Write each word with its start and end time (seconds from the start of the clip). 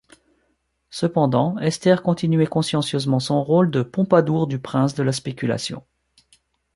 Cependant 0.89 1.59
Esther 1.59 2.01
continuait 2.01 2.47
consciencieusement 2.47 3.19
son 3.19 3.43
rôle 3.43 3.69
de 3.69 3.83
Pompadour 3.83 4.47
du 4.47 4.57
prince 4.57 4.95
de 4.95 5.03
la 5.03 5.11
Spéculation. 5.11 5.83